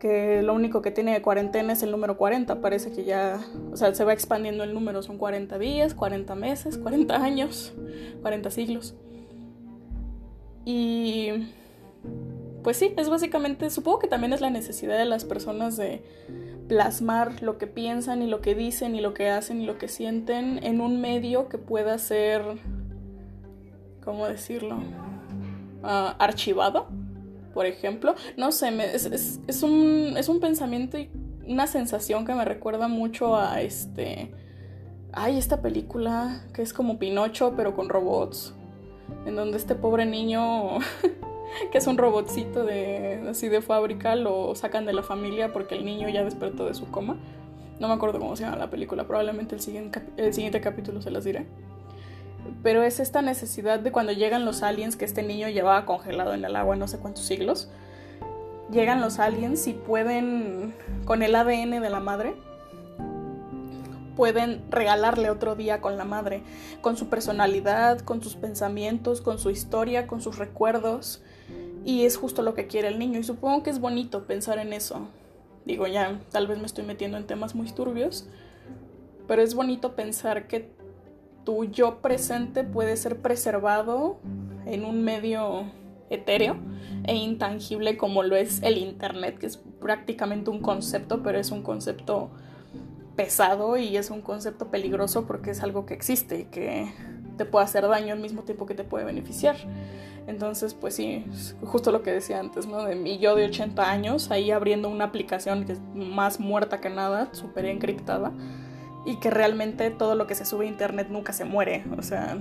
que 0.00 0.42
lo 0.42 0.54
único 0.54 0.82
que 0.82 0.90
tiene 0.90 1.12
de 1.12 1.22
cuarentena 1.22 1.72
es 1.72 1.82
el 1.82 1.90
número 1.90 2.16
40. 2.16 2.60
Parece 2.60 2.90
que 2.92 3.04
ya, 3.04 3.40
o 3.72 3.76
sea, 3.76 3.94
se 3.94 4.04
va 4.04 4.12
expandiendo 4.12 4.64
el 4.64 4.74
número. 4.74 5.02
Son 5.02 5.18
40 5.18 5.58
días, 5.58 5.94
40 5.94 6.34
meses, 6.34 6.78
40 6.78 7.22
años, 7.22 7.72
40 8.22 8.50
siglos. 8.50 8.96
Y 10.64 11.30
pues 12.62 12.76
sí, 12.76 12.94
es 12.96 13.08
básicamente, 13.08 13.70
supongo 13.70 13.98
que 13.98 14.08
también 14.08 14.32
es 14.32 14.40
la 14.40 14.50
necesidad 14.50 14.96
de 14.96 15.04
las 15.04 15.24
personas 15.24 15.76
de 15.76 16.02
plasmar 16.72 17.42
lo 17.42 17.58
que 17.58 17.66
piensan 17.66 18.22
y 18.22 18.26
lo 18.26 18.40
que 18.40 18.54
dicen 18.54 18.94
y 18.94 19.02
lo 19.02 19.12
que 19.12 19.28
hacen 19.28 19.60
y 19.60 19.66
lo 19.66 19.76
que 19.76 19.88
sienten 19.88 20.58
en 20.64 20.80
un 20.80 21.02
medio 21.02 21.50
que 21.50 21.58
pueda 21.58 21.98
ser, 21.98 22.42
¿cómo 24.02 24.26
decirlo? 24.26 24.78
Ah, 25.82 26.16
archivado 26.18 26.88
por 27.52 27.66
ejemplo. 27.66 28.14
No 28.36 28.52
sé, 28.52 28.72
es, 28.94 29.62
un, 29.62 30.14
es 30.16 30.28
un 30.28 30.40
pensamiento 30.40 30.98
y 30.98 31.10
una 31.46 31.66
sensación 31.66 32.24
que 32.24 32.34
me 32.34 32.44
recuerda 32.44 32.88
mucho 32.88 33.36
a 33.36 33.60
este... 33.60 34.32
Ay, 35.12 35.36
esta 35.36 35.60
película 35.60 36.46
que 36.54 36.62
es 36.62 36.72
como 36.72 36.98
Pinocho, 36.98 37.52
pero 37.54 37.76
con 37.76 37.90
robots. 37.90 38.54
En 39.26 39.36
donde 39.36 39.58
este 39.58 39.74
pobre 39.74 40.06
niño, 40.06 40.78
que 41.70 41.78
es 41.78 41.86
un 41.86 41.98
robotcito 41.98 42.64
de, 42.64 43.24
así 43.28 43.48
de 43.48 43.62
fábrica, 43.62 44.14
lo 44.16 44.54
sacan 44.54 44.86
de 44.86 44.92
la 44.92 45.02
familia 45.02 45.52
porque 45.52 45.74
el 45.74 45.84
niño 45.84 46.08
ya 46.08 46.24
despertó 46.24 46.66
de 46.66 46.74
su 46.74 46.90
coma. 46.90 47.16
No 47.80 47.88
me 47.88 47.94
acuerdo 47.94 48.18
cómo 48.18 48.36
se 48.36 48.44
llama 48.44 48.56
la 48.56 48.70
película, 48.70 49.04
probablemente 49.04 49.54
el 49.54 49.60
siguiente, 49.60 50.02
el 50.16 50.32
siguiente 50.32 50.60
capítulo 50.60 51.02
se 51.02 51.10
las 51.10 51.24
diré 51.24 51.46
pero 52.62 52.82
es 52.82 53.00
esta 53.00 53.22
necesidad 53.22 53.80
de 53.80 53.92
cuando 53.92 54.12
llegan 54.12 54.44
los 54.44 54.62
aliens 54.62 54.96
que 54.96 55.04
este 55.04 55.22
niño 55.22 55.48
llevaba 55.48 55.84
congelado 55.84 56.34
en 56.34 56.44
el 56.44 56.56
agua 56.56 56.76
no 56.76 56.88
sé 56.88 56.98
cuántos 56.98 57.24
siglos. 57.24 57.68
Llegan 58.70 59.00
los 59.00 59.18
aliens 59.18 59.66
y 59.66 59.74
pueden, 59.74 60.74
con 61.04 61.22
el 61.22 61.34
ADN 61.34 61.82
de 61.82 61.90
la 61.90 62.00
madre, 62.00 62.34
pueden 64.16 64.62
regalarle 64.70 65.30
otro 65.30 65.56
día 65.56 65.80
con 65.80 65.96
la 65.96 66.04
madre, 66.04 66.42
con 66.80 66.96
su 66.96 67.08
personalidad, 67.08 68.00
con 68.00 68.22
sus 68.22 68.34
pensamientos, 68.34 69.20
con 69.20 69.38
su 69.38 69.50
historia, 69.50 70.06
con 70.06 70.22
sus 70.22 70.38
recuerdos. 70.38 71.22
Y 71.84 72.04
es 72.04 72.16
justo 72.16 72.42
lo 72.42 72.54
que 72.54 72.66
quiere 72.66 72.88
el 72.88 72.98
niño. 72.98 73.18
Y 73.18 73.24
supongo 73.24 73.62
que 73.62 73.70
es 73.70 73.80
bonito 73.80 74.26
pensar 74.26 74.58
en 74.58 74.72
eso. 74.72 75.08
Digo, 75.64 75.86
ya, 75.86 76.20
tal 76.30 76.46
vez 76.46 76.58
me 76.58 76.66
estoy 76.66 76.84
metiendo 76.84 77.16
en 77.16 77.26
temas 77.26 77.54
muy 77.54 77.70
turbios. 77.70 78.26
Pero 79.26 79.42
es 79.42 79.54
bonito 79.54 79.94
pensar 79.94 80.46
que 80.46 80.70
tu 81.44 81.64
yo 81.64 82.00
presente 82.00 82.64
puede 82.64 82.96
ser 82.96 83.20
preservado 83.20 84.18
en 84.66 84.84
un 84.84 85.02
medio 85.02 85.64
etéreo 86.10 86.56
e 87.04 87.14
intangible 87.14 87.96
como 87.96 88.22
lo 88.22 88.36
es 88.36 88.62
el 88.62 88.78
Internet, 88.78 89.38
que 89.38 89.46
es 89.46 89.56
prácticamente 89.56 90.50
un 90.50 90.60
concepto, 90.60 91.22
pero 91.22 91.38
es 91.38 91.50
un 91.50 91.62
concepto 91.62 92.30
pesado 93.16 93.76
y 93.76 93.96
es 93.96 94.10
un 94.10 94.20
concepto 94.20 94.68
peligroso 94.68 95.26
porque 95.26 95.50
es 95.50 95.62
algo 95.62 95.84
que 95.86 95.94
existe 95.94 96.40
y 96.40 96.44
que 96.44 96.92
te 97.36 97.44
puede 97.44 97.64
hacer 97.64 97.86
daño 97.88 98.12
al 98.12 98.20
mismo 98.20 98.42
tiempo 98.42 98.66
que 98.66 98.74
te 98.74 98.84
puede 98.84 99.04
beneficiar. 99.04 99.56
Entonces, 100.26 100.74
pues 100.74 100.94
sí, 100.94 101.24
justo 101.62 101.90
lo 101.90 102.02
que 102.02 102.12
decía 102.12 102.38
antes, 102.38 102.66
¿no? 102.66 102.84
De 102.84 102.94
mi 102.94 103.18
yo 103.18 103.34
de 103.34 103.46
80 103.46 103.90
años, 103.90 104.30
ahí 104.30 104.50
abriendo 104.50 104.88
una 104.88 105.04
aplicación 105.04 105.64
que 105.64 105.72
es 105.72 105.80
más 105.94 106.38
muerta 106.38 106.80
que 106.80 106.90
nada, 106.90 107.28
súper 107.32 107.66
encriptada 107.66 108.32
y 109.04 109.16
que 109.16 109.30
realmente 109.30 109.90
todo 109.90 110.14
lo 110.14 110.26
que 110.26 110.34
se 110.34 110.44
sube 110.44 110.66
a 110.66 110.68
internet 110.68 111.08
nunca 111.10 111.32
se 111.32 111.44
muere. 111.44 111.84
O 111.98 112.02
sea, 112.02 112.38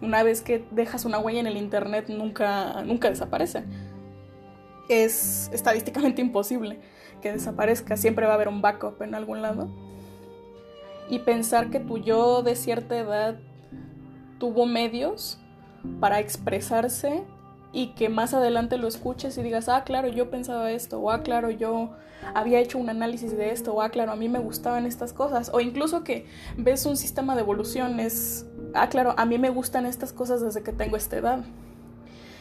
una 0.00 0.24
vez 0.24 0.42
que 0.42 0.64
dejas 0.72 1.04
una 1.04 1.18
huella 1.18 1.40
en 1.40 1.46
el 1.46 1.56
internet 1.56 2.06
nunca, 2.08 2.82
nunca 2.82 3.08
desaparece. 3.08 3.64
Es 4.88 5.48
estadísticamente 5.52 6.20
imposible 6.22 6.80
que 7.20 7.32
desaparezca, 7.32 7.96
siempre 7.96 8.26
va 8.26 8.32
a 8.32 8.34
haber 8.34 8.48
un 8.48 8.62
backup 8.62 9.00
en 9.00 9.14
algún 9.14 9.42
lado. 9.42 9.68
Y 11.08 11.20
pensar 11.20 11.70
que 11.70 11.78
tu 11.78 11.98
yo 11.98 12.42
de 12.42 12.56
cierta 12.56 12.98
edad 12.98 13.38
tuvo 14.38 14.66
medios 14.66 15.38
para 16.00 16.20
expresarse 16.20 17.24
y 17.72 17.88
que 17.88 18.08
más 18.08 18.34
adelante 18.34 18.76
lo 18.76 18.86
escuches 18.86 19.36
y 19.38 19.42
digas, 19.42 19.68
ah, 19.68 19.84
claro, 19.84 20.08
yo 20.08 20.30
pensaba 20.30 20.70
esto, 20.70 21.00
o 21.00 21.10
ah, 21.10 21.22
claro, 21.22 21.50
yo 21.50 21.90
había 22.34 22.60
hecho 22.60 22.78
un 22.78 22.90
análisis 22.90 23.36
de 23.36 23.50
esto, 23.50 23.72
o 23.72 23.80
ah, 23.80 23.88
claro, 23.88 24.12
a 24.12 24.16
mí 24.16 24.28
me 24.28 24.38
gustaban 24.38 24.86
estas 24.86 25.12
cosas, 25.12 25.50
o 25.52 25.60
incluso 25.60 26.04
que 26.04 26.26
ves 26.56 26.84
un 26.84 26.96
sistema 26.96 27.34
de 27.34 27.40
evoluciones, 27.40 28.46
ah, 28.74 28.88
claro, 28.88 29.14
a 29.16 29.24
mí 29.24 29.38
me 29.38 29.48
gustan 29.48 29.86
estas 29.86 30.12
cosas 30.12 30.42
desde 30.42 30.62
que 30.62 30.72
tengo 30.72 30.96
esta 30.96 31.16
edad. 31.16 31.44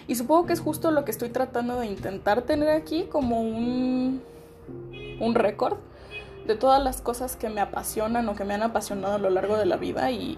Y 0.07 0.15
supongo 0.15 0.45
que 0.47 0.53
es 0.53 0.59
justo 0.59 0.91
lo 0.91 1.05
que 1.05 1.11
estoy 1.11 1.29
tratando 1.29 1.79
de 1.79 1.85
intentar 1.85 2.41
tener 2.41 2.69
aquí 2.69 3.03
como 3.03 3.41
un, 3.41 4.21
un 5.21 5.35
récord 5.35 5.77
de 6.45 6.55
todas 6.55 6.83
las 6.83 7.01
cosas 7.01 7.35
que 7.35 7.49
me 7.49 7.61
apasionan 7.61 8.27
o 8.27 8.35
que 8.35 8.43
me 8.43 8.53
han 8.53 8.63
apasionado 8.63 9.15
a 9.15 9.19
lo 9.19 9.29
largo 9.29 9.57
de 9.57 9.65
la 9.65 9.77
vida 9.77 10.11
y 10.11 10.37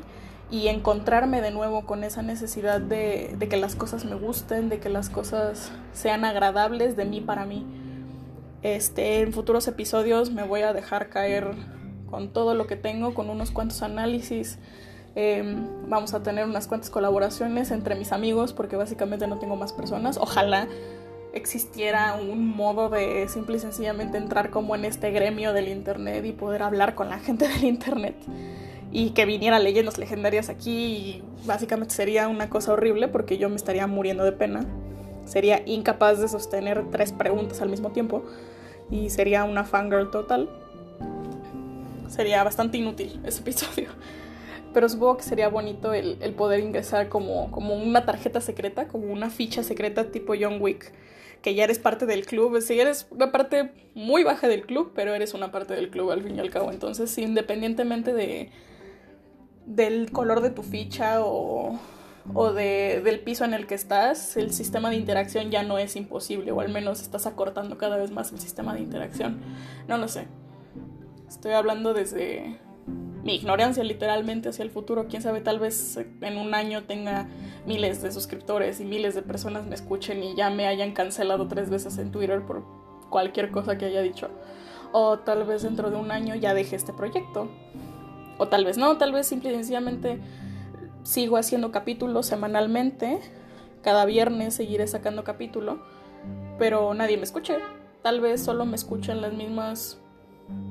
y 0.51 0.67
encontrarme 0.67 1.41
de 1.41 1.51
nuevo 1.51 1.85
con 1.85 2.03
esa 2.03 2.21
necesidad 2.21 2.79
de, 2.79 3.35
que 3.49 3.57
las 3.57 3.75
cosas 3.75 4.05
me 4.05 4.15
gusten, 4.15 4.69
de 4.69 4.79
que 4.79 4.89
las 4.89 5.09
cosas 5.09 5.71
sean 5.93 6.25
agradables 6.25 6.95
de 6.95 7.05
mí 7.05 7.21
para 7.21 7.45
mí. 7.45 7.65
Este, 8.61 9.21
en 9.21 9.33
futuros 9.33 9.67
episodios 9.67 10.31
me 10.31 10.43
voy 10.43 10.61
a 10.61 10.73
dejar 10.73 11.09
caer 11.09 11.51
con 12.09 12.31
todo 12.31 12.53
lo 12.53 12.67
que 12.67 12.75
tengo, 12.75 13.13
con 13.13 13.29
unos 13.29 13.51
cuantos 13.51 13.81
análisis. 13.81 14.59
Em, 15.15 15.67
vamos 15.89 16.13
a 16.13 16.23
tener 16.23 16.45
unas 16.45 16.67
cuantas 16.67 16.89
colaboraciones 16.89 17.71
entre 17.71 17.95
mis 17.95 18.11
amigos 18.11 18.53
porque 18.53 18.75
básicamente 18.75 19.27
no 19.27 19.39
tengo 19.39 19.55
más 19.55 19.73
personas. 19.73 20.17
Ojalá 20.17 20.67
existiera 21.33 22.15
un 22.15 22.47
modo 22.47 22.89
de 22.89 23.27
simple 23.27 23.57
y 23.57 23.59
sencillamente 23.59 24.17
entrar 24.17 24.51
como 24.51 24.75
en 24.75 24.85
este 24.85 25.09
gremio 25.11 25.51
del 25.51 25.67
internet 25.67 26.23
y 26.25 26.31
poder 26.31 26.61
hablar 26.61 26.93
con 26.93 27.09
la 27.09 27.19
gente 27.19 27.47
del 27.49 27.63
internet 27.63 28.15
y 28.95 29.09
que 29.09 29.25
viniera 29.25 29.57
leyendas 29.57 29.97
legendarias 29.97 30.49
aquí 30.49 31.23
básicamente 31.45 31.95
sería 31.95 32.27
una 32.27 32.49
cosa 32.49 32.73
horrible 32.73 33.07
porque 33.07 33.39
yo 33.39 33.49
me 33.49 33.55
estaría 33.55 33.87
muriendo 33.87 34.23
de 34.23 34.31
pena. 34.31 34.65
Sería 35.25 35.63
incapaz 35.65 36.19
de 36.19 36.27
sostener 36.27 36.85
tres 36.91 37.11
preguntas 37.11 37.59
al 37.61 37.69
mismo 37.69 37.91
tiempo 37.91 38.23
y 38.91 39.09
sería 39.09 39.45
una 39.45 39.63
fangirl 39.63 40.11
total. 40.11 40.47
Sería 42.07 42.43
bastante 42.43 42.77
inútil 42.77 43.19
ese 43.25 43.41
episodio. 43.41 43.89
Pero 44.75 44.87
supongo 44.87 45.17
que 45.17 45.23
sería 45.23 45.49
bonito 45.49 45.93
el, 45.93 46.17
poder 46.35 46.59
ingresar 46.59 47.09
como, 47.09 47.49
como 47.49 47.75
una 47.75 48.05
tarjeta 48.05 48.41
secreta, 48.41 48.87
como 48.87 49.11
una 49.11 49.31
ficha 49.31 49.63
secreta 49.63 50.11
tipo 50.11 50.33
John 50.39 50.61
Wick 50.61 50.91
que 51.41 51.55
ya 51.55 51.63
eres 51.65 51.77
parte 51.77 52.05
del 52.05 52.25
club. 52.25 52.61
Si 52.61 52.79
eres 52.79 53.07
una 53.09 53.31
parte 53.31 53.71
muy 53.95 54.23
baja 54.23 54.47
del 54.47 54.65
club, 54.65 54.93
pero 54.95 55.13
eres 55.13 55.33
una 55.33 55.51
parte 55.51 55.75
del 55.75 55.89
club 55.89 56.11
al 56.11 56.23
fin 56.23 56.37
y 56.37 56.39
al 56.39 56.49
cabo. 56.49 56.71
Entonces, 56.71 57.15
independientemente 57.17 58.13
de, 58.13 58.49
del 59.65 60.11
color 60.11 60.41
de 60.41 60.49
tu 60.49 60.63
ficha 60.63 61.21
o, 61.23 61.79
de, 62.53 63.01
del 63.03 63.19
piso 63.19 63.45
en 63.45 63.53
el 63.53 63.67
que 63.67 63.75
estás, 63.75 64.37
el 64.37 64.53
sistema 64.53 64.89
de 64.89 64.95
interacción 64.95 65.51
ya 65.51 65.63
no 65.63 65.77
es 65.77 65.95
imposible, 65.95 66.51
o 66.51 66.61
al 66.61 66.69
menos 66.69 67.01
estás 67.01 67.25
acortando 67.25 67.77
cada 67.77 67.97
vez 67.97 68.11
más 68.11 68.31
el 68.31 68.39
sistema 68.39 68.73
de 68.73 68.81
interacción. 68.81 69.41
No 69.87 69.97
lo 69.97 70.07
sé. 70.07 70.27
Estoy 71.27 71.53
hablando 71.53 71.93
desde 71.93 72.59
mi 73.23 73.35
ignorancia 73.35 73.83
literalmente 73.83 74.49
hacia 74.49 74.63
el 74.63 74.69
futuro. 74.69 75.07
Quién 75.07 75.21
sabe, 75.21 75.41
tal 75.41 75.59
vez 75.59 75.97
en 76.21 76.37
un 76.37 76.53
año 76.53 76.83
tenga 76.83 77.27
miles 77.65 78.01
de 78.01 78.11
suscriptores 78.11 78.81
y 78.81 78.85
miles 78.85 79.15
de 79.15 79.21
personas 79.21 79.65
me 79.65 79.75
escuchen 79.75 80.21
y 80.23 80.35
ya 80.35 80.49
me 80.49 80.67
hayan 80.67 80.91
cancelado 80.91 81.47
tres 81.47 81.69
veces 81.69 81.97
en 81.97 82.11
Twitter 82.11 82.45
por 82.45 82.63
cualquier 83.09 83.51
cosa 83.51 83.77
que 83.77 83.85
haya 83.85 84.01
dicho. 84.01 84.29
O 84.91 85.19
tal 85.19 85.45
vez 85.45 85.63
dentro 85.63 85.89
de 85.89 85.95
un 85.97 86.11
año 86.11 86.35
ya 86.35 86.53
deje 86.53 86.75
este 86.75 86.93
proyecto. 86.93 87.49
O 88.43 88.49
tal 88.49 88.65
vez 88.65 88.77
no, 88.77 88.97
tal 88.97 89.13
vez 89.13 89.25
simple 89.25 89.51
y 89.51 89.55
sencillamente 89.55 90.19
sigo 91.03 91.37
haciendo 91.37 91.71
capítulos 91.71 92.25
semanalmente. 92.25 93.21
Cada 93.81 94.03
viernes 94.03 94.53
seguiré 94.53 94.85
sacando 94.85 95.23
capítulo. 95.23 95.79
Pero 96.59 96.93
nadie 96.93 97.15
me 97.15 97.23
escuche. 97.23 97.55
Tal 98.01 98.19
vez 98.19 98.43
solo 98.43 98.65
me 98.65 98.75
escuchen 98.75 99.21
las 99.21 99.31
mismas 99.31 99.97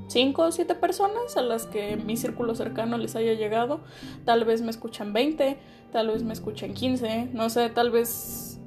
5 0.09 0.43
o 0.43 0.53
7 0.53 0.75
personas 0.75 1.39
a 1.39 1.41
las 1.41 1.65
que 1.65 1.97
mi 1.97 2.19
círculo 2.19 2.55
cercano 2.55 2.99
les 2.99 3.17
haya 3.17 3.33
llegado. 3.33 3.81
Tal 4.27 4.45
vez 4.45 4.61
me 4.61 4.71
escuchan 4.71 5.15
20, 5.15 5.57
tal 5.93 6.09
vez 6.09 6.23
me 6.25 6.35
escuchen 6.35 6.75
15, 6.75 7.31
no 7.33 7.49
sé, 7.49 7.71
tal 7.71 7.91
vez 7.91 8.61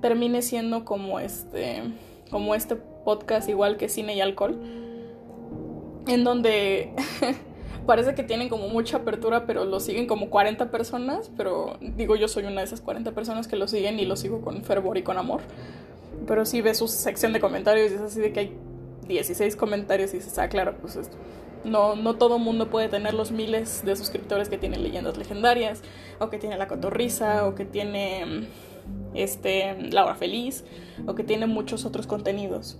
termine 0.00 0.42
siendo 0.42 0.84
como 0.84 1.20
este 1.20 1.82
como 2.28 2.56
este 2.56 2.74
podcast 2.74 3.48
igual 3.48 3.76
que 3.76 3.88
cine 3.88 4.16
y 4.16 4.20
alcohol 4.20 4.60
en 6.08 6.24
donde 6.24 6.92
parece 7.88 8.14
que 8.14 8.22
tienen 8.22 8.50
como 8.50 8.68
mucha 8.68 8.98
apertura, 8.98 9.46
pero 9.46 9.64
lo 9.64 9.80
siguen 9.80 10.06
como 10.06 10.28
40 10.28 10.70
personas, 10.70 11.30
pero 11.38 11.78
digo 11.80 12.16
yo 12.16 12.28
soy 12.28 12.44
una 12.44 12.60
de 12.60 12.66
esas 12.66 12.82
40 12.82 13.12
personas 13.12 13.48
que 13.48 13.56
lo 13.56 13.66
siguen 13.66 13.98
y 13.98 14.04
lo 14.04 14.14
sigo 14.14 14.42
con 14.42 14.62
fervor 14.62 14.98
y 14.98 15.02
con 15.02 15.16
amor. 15.16 15.40
Pero 16.26 16.44
si 16.44 16.60
ves 16.60 16.76
su 16.76 16.86
sección 16.86 17.32
de 17.32 17.40
comentarios 17.40 17.90
y 17.90 17.94
es 17.94 18.02
así 18.02 18.20
de 18.20 18.30
que 18.30 18.40
hay 18.40 18.52
16 19.08 19.56
comentarios 19.56 20.12
y 20.12 20.18
dices, 20.18 20.38
ah, 20.38 20.50
claro, 20.50 20.76
pues 20.82 20.96
esto. 20.96 21.16
No, 21.64 21.96
no 21.96 22.16
todo 22.16 22.38
mundo 22.38 22.68
puede 22.68 22.90
tener 22.90 23.14
los 23.14 23.32
miles 23.32 23.82
de 23.82 23.96
suscriptores 23.96 24.50
que 24.50 24.58
tiene 24.58 24.76
Leyendas 24.76 25.16
Legendarias, 25.16 25.80
o 26.18 26.28
que 26.28 26.36
tiene 26.36 26.58
La 26.58 26.68
Cotorrisa, 26.68 27.46
o 27.46 27.54
que 27.54 27.64
tiene 27.64 28.48
este, 29.14 29.80
Laura 29.90 30.14
Feliz, 30.14 30.62
o 31.06 31.14
que 31.14 31.24
tiene 31.24 31.46
muchos 31.46 31.86
otros 31.86 32.06
contenidos. 32.06 32.78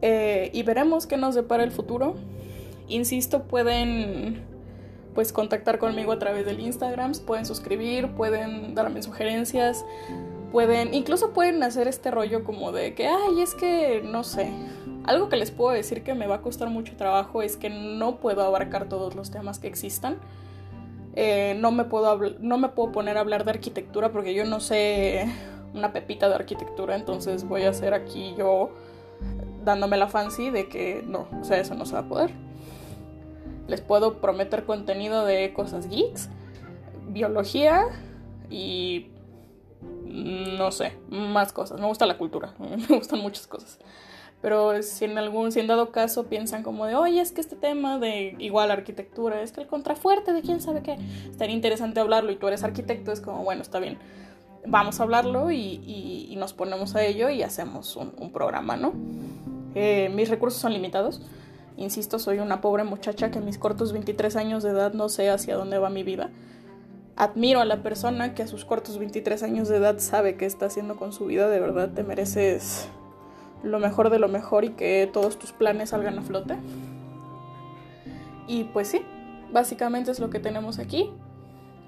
Eh, 0.00 0.50
y 0.54 0.62
veremos 0.62 1.06
qué 1.06 1.18
nos 1.18 1.34
depara 1.34 1.62
el 1.62 1.72
futuro. 1.72 2.14
Insisto, 2.88 3.44
pueden 3.44 4.44
pues 5.14 5.32
contactar 5.32 5.78
conmigo 5.78 6.12
a 6.12 6.18
través 6.18 6.44
del 6.44 6.60
Instagram, 6.60 7.12
pueden 7.24 7.46
suscribir, 7.46 8.10
pueden 8.14 8.74
darme 8.74 9.02
sugerencias, 9.02 9.84
pueden, 10.50 10.92
incluso 10.92 11.32
pueden 11.32 11.62
hacer 11.62 11.88
este 11.88 12.10
rollo 12.10 12.44
como 12.44 12.72
de 12.72 12.94
que, 12.94 13.06
ay, 13.06 13.40
es 13.40 13.54
que, 13.54 14.02
no 14.04 14.24
sé, 14.24 14.52
algo 15.04 15.28
que 15.28 15.36
les 15.36 15.50
puedo 15.50 15.74
decir 15.74 16.02
que 16.02 16.14
me 16.14 16.26
va 16.26 16.36
a 16.36 16.42
costar 16.42 16.68
mucho 16.68 16.96
trabajo 16.96 17.42
es 17.42 17.56
que 17.56 17.70
no 17.70 18.16
puedo 18.16 18.42
abarcar 18.42 18.88
todos 18.88 19.14
los 19.14 19.30
temas 19.30 19.58
que 19.58 19.68
existan. 19.68 20.18
Eh, 21.16 21.56
no, 21.60 21.70
me 21.70 21.84
puedo 21.84 22.18
no 22.40 22.58
me 22.58 22.68
puedo 22.70 22.90
poner 22.90 23.16
a 23.18 23.20
hablar 23.20 23.44
de 23.44 23.52
arquitectura 23.52 24.10
porque 24.10 24.34
yo 24.34 24.44
no 24.44 24.58
sé 24.58 25.28
una 25.72 25.92
pepita 25.92 26.28
de 26.28 26.34
arquitectura, 26.34 26.96
entonces 26.96 27.44
voy 27.44 27.62
a 27.62 27.70
hacer 27.70 27.94
aquí 27.94 28.34
yo 28.36 28.70
dándome 29.64 29.96
la 29.96 30.08
fancy 30.08 30.50
de 30.50 30.68
que 30.68 31.04
no, 31.06 31.28
o 31.40 31.44
sea, 31.44 31.58
eso 31.58 31.74
no 31.74 31.86
se 31.86 31.94
va 31.94 32.00
a 32.00 32.08
poder. 32.08 32.43
Les 33.68 33.80
puedo 33.80 34.20
prometer 34.20 34.64
contenido 34.64 35.24
de 35.24 35.52
cosas 35.52 35.88
geeks, 35.88 36.28
biología 37.08 37.84
y 38.50 39.08
no 40.06 40.70
sé, 40.70 40.92
más 41.08 41.52
cosas. 41.52 41.80
Me 41.80 41.86
gusta 41.86 42.06
la 42.06 42.18
cultura, 42.18 42.54
me 42.58 42.96
gustan 42.96 43.20
muchas 43.20 43.46
cosas. 43.46 43.78
Pero 44.40 44.82
si 44.82 45.06
en 45.06 45.16
algún, 45.16 45.52
si 45.52 45.60
en 45.60 45.66
dado 45.66 45.90
caso 45.90 46.26
piensan 46.26 46.62
como 46.62 46.84
de, 46.84 46.94
oye, 46.94 47.20
es 47.20 47.32
que 47.32 47.40
este 47.40 47.56
tema 47.56 47.98
de 47.98 48.36
igual 48.38 48.70
arquitectura, 48.70 49.40
es 49.40 49.52
que 49.52 49.62
el 49.62 49.66
contrafuerte 49.66 50.34
de 50.34 50.42
quién 50.42 50.60
sabe 50.60 50.82
qué, 50.82 50.98
estaría 51.30 51.54
interesante 51.54 51.98
hablarlo 51.98 52.30
y 52.30 52.36
tú 52.36 52.46
eres 52.48 52.62
arquitecto, 52.62 53.10
es 53.10 53.22
como, 53.22 53.42
bueno, 53.42 53.62
está 53.62 53.78
bien, 53.78 53.96
vamos 54.66 55.00
a 55.00 55.04
hablarlo 55.04 55.50
y, 55.50 56.34
nos 56.36 56.52
ponemos 56.52 56.94
a 56.94 57.02
ello 57.02 57.30
y 57.30 57.42
hacemos 57.42 57.96
un, 57.96 58.32
programa, 58.32 58.76
¿no? 58.76 58.92
Eh, 59.74 60.10
mis 60.12 60.28
recursos 60.28 60.60
son 60.60 60.74
limitados. 60.74 61.22
Insisto, 61.76 62.18
soy 62.18 62.38
una 62.38 62.60
pobre 62.60 62.84
muchacha 62.84 63.30
que 63.30 63.38
a 63.38 63.42
mis 63.42 63.58
cortos 63.58 63.92
23 63.92 64.36
años 64.36 64.62
de 64.62 64.70
edad 64.70 64.92
no 64.92 65.08
sé 65.08 65.28
hacia 65.28 65.56
dónde 65.56 65.78
va 65.78 65.90
mi 65.90 66.04
vida. 66.04 66.30
Admiro 67.16 67.60
a 67.60 67.64
la 67.64 67.82
persona 67.82 68.34
que 68.34 68.42
a 68.42 68.46
sus 68.46 68.64
cortos 68.64 68.98
23 68.98 69.42
años 69.42 69.68
de 69.68 69.76
edad 69.76 69.98
sabe 69.98 70.36
qué 70.36 70.46
está 70.46 70.66
haciendo 70.66 70.96
con 70.96 71.12
su 71.12 71.26
vida. 71.26 71.48
De 71.48 71.60
verdad 71.60 71.90
te 71.92 72.04
mereces 72.04 72.88
lo 73.64 73.78
mejor 73.78 74.10
de 74.10 74.18
lo 74.18 74.28
mejor 74.28 74.64
y 74.64 74.70
que 74.70 75.08
todos 75.12 75.38
tus 75.38 75.52
planes 75.52 75.90
salgan 75.90 76.18
a 76.18 76.22
flote. 76.22 76.56
Y 78.46 78.64
pues 78.64 78.88
sí, 78.88 79.02
básicamente 79.52 80.10
es 80.10 80.20
lo 80.20 80.30
que 80.30 80.38
tenemos 80.38 80.78
aquí. 80.78 81.10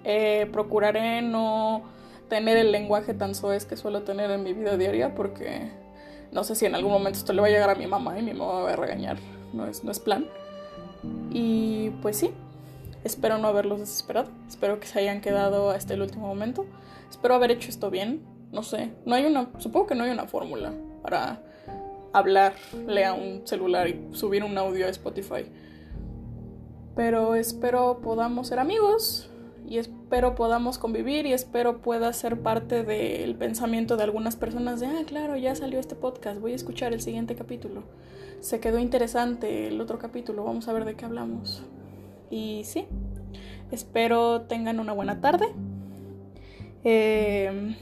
Eh, 0.05 0.49
procuraré 0.53 1.23
no 1.23 1.83
tener 2.29 2.57
el 2.57 2.73
lenguaje 2.73 3.15
tan 3.15 3.35
soez 3.35 3.67
que 3.67 3.77
suelo 3.77 4.03
tener 4.03 4.31
en 4.31 4.43
mi 4.43 4.53
vida 4.53 4.77
diaria 4.77 5.15
porque 5.15 5.71
no 6.33 6.43
sé 6.45 6.55
si 6.57 6.67
en 6.67 6.75
algún 6.75 6.93
momento 6.93 7.19
esto 7.19 7.33
le 7.33 7.41
va 7.41 7.47
a 7.47 7.51
llegar 7.51 7.71
a 7.71 7.75
mi 7.77 7.87
mamá 7.87 8.19
y 8.19 8.23
mi 8.23 8.33
mamá 8.33 8.61
va 8.63 8.73
a 8.73 8.77
regañar. 8.77 9.17
No 9.53 9.67
es, 9.67 9.85
no 9.85 9.91
es 9.91 10.01
plan. 10.01 10.27
Y 11.31 11.91
pues 12.03 12.17
sí, 12.17 12.31
espero 13.05 13.39
no 13.39 13.49
haberlos 13.49 13.81
desesperado. 13.81 14.31
Espero 14.49 14.81
que 14.81 14.87
se 14.87 14.99
hayan 14.99 15.21
quedado 15.21 15.71
hasta 15.71 15.95
el 15.95 16.03
último 16.03 16.27
momento. 16.27 16.67
Espero 17.11 17.35
haber 17.35 17.51
hecho 17.51 17.69
esto 17.69 17.91
bien. 17.91 18.23
No 18.53 18.63
sé, 18.63 18.93
no 19.05 19.15
hay 19.15 19.25
una, 19.25 19.51
supongo 19.59 19.89
que 19.89 19.95
no 19.95 20.05
hay 20.05 20.11
una 20.11 20.27
fórmula 20.27 20.73
para 21.03 21.43
hablarle 22.13 23.05
a 23.05 23.13
un 23.13 23.47
celular 23.47 23.89
y 23.89 24.09
subir 24.13 24.45
un 24.45 24.57
audio 24.57 24.87
a 24.87 24.89
Spotify. 24.91 25.47
Pero 26.95 27.35
espero 27.35 28.01
podamos 28.03 28.49
ser 28.49 28.59
amigos 28.59 29.29
y 29.69 29.79
espero 29.79 30.35
podamos 30.35 30.79
convivir 30.79 31.27
y 31.27 31.33
espero 31.33 31.83
pueda 31.83 32.13
ser 32.13 32.41
parte 32.41 32.85
del 32.85 33.35
pensamiento 33.35 33.97
de 33.97 34.05
algunas 34.05 34.37
personas 34.37 34.79
de, 34.81 34.87
ah, 34.87 35.03
claro, 35.07 35.37
ya 35.37 35.55
salió 35.57 35.81
este 35.81 35.97
podcast, 35.97 36.41
voy 36.41 36.53
a 36.53 36.55
escuchar 36.55 36.93
el 36.93 37.01
siguiente 37.01 37.35
capítulo. 37.35 37.83
Se 38.41 38.61
quedó 38.61 38.79
interesante 38.79 39.67
el 39.67 39.81
otro 39.81 39.99
capítulo, 39.99 40.45
vamos 40.45 40.69
a 40.69 40.73
ver 40.73 40.85
de 40.85 40.95
qué 40.95 41.05
hablamos. 41.05 41.65
Y 42.31 42.63
sí, 42.65 42.87
espero 43.73 44.43
tengan 44.43 44.79
una 44.79 44.93
buena 44.93 45.21
tarde. 45.21 45.47
Eh, 46.85 47.75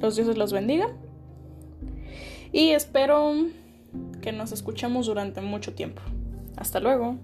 los 0.00 0.16
dioses 0.16 0.38
los 0.38 0.52
bendigan. 0.52 0.92
Y 2.50 2.70
espero 2.70 3.34
que 4.22 4.32
nos 4.32 4.52
escuchemos 4.52 5.06
durante 5.06 5.42
mucho 5.42 5.74
tiempo. 5.74 6.00
Hasta 6.56 6.80
luego. 6.80 7.16